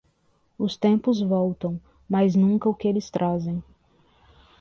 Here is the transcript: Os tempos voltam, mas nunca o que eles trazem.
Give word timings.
Os 0.57 0.75
tempos 0.75 1.21
voltam, 1.21 1.79
mas 2.09 2.33
nunca 2.35 2.67
o 2.67 2.73
que 2.73 2.87
eles 2.87 3.11
trazem. 3.11 3.63